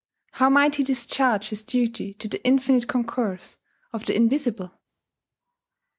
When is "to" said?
2.15-2.27